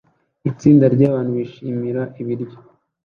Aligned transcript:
Itsinda 0.49 0.85
ryabantu 0.95 1.31
bishimira 1.37 2.01
ibiryo 2.21 2.57